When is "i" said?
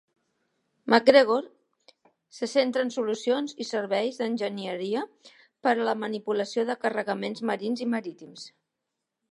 3.65-3.67, 7.87-7.91